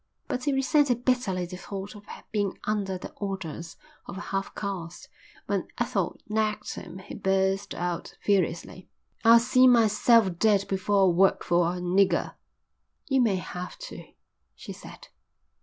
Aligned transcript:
But 0.27 0.45
he 0.45 0.51
resented 0.53 1.05
bitterly 1.05 1.45
the 1.45 1.57
thought 1.57 1.93
of 1.93 2.07
being 2.31 2.57
under 2.63 2.97
the 2.97 3.11
orders 3.17 3.77
of 4.07 4.17
a 4.17 4.31
half 4.33 4.55
caste. 4.55 5.07
When 5.45 5.67
Ethel 5.77 6.17
nagged 6.27 6.73
him 6.73 6.97
he 6.97 7.13
burst 7.13 7.75
out 7.75 8.17
furiously: 8.19 8.89
"I'll 9.23 9.37
see 9.37 9.67
myself 9.67 10.39
dead 10.39 10.65
before 10.67 11.03
I 11.05 11.09
work 11.13 11.43
for 11.43 11.67
a 11.75 11.79
nigger." 11.79 12.33
"You 13.09 13.21
may 13.21 13.35
have 13.35 13.77
to," 13.77 14.03
she 14.55 14.73
said. 14.73 15.09